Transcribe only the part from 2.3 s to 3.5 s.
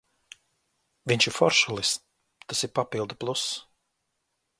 tas ir papildu pluss.